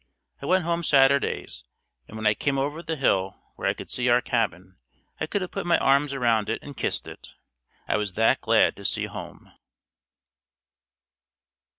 I 0.41 0.47
went 0.47 0.63
home 0.63 0.83
Saturdays 0.83 1.63
and 2.07 2.17
when 2.17 2.25
I 2.25 2.33
came 2.33 2.57
over 2.57 2.81
the 2.81 2.95
hill 2.95 3.39
where 3.55 3.67
I 3.67 3.75
could 3.75 3.91
see 3.91 4.09
our 4.09 4.19
cabin, 4.19 4.77
I 5.19 5.27
could 5.27 5.43
have 5.43 5.51
put 5.51 5.67
my 5.67 5.77
arms 5.77 6.11
around 6.11 6.49
it 6.49 6.57
and 6.63 6.75
kissed 6.75 7.07
it, 7.07 7.35
I 7.87 7.97
was 7.97 8.13
that 8.13 8.41
glad 8.41 8.75
to 8.77 8.83
see 8.85 9.05
home. 9.05 9.51